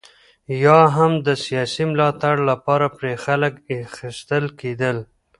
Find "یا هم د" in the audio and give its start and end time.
0.63-1.29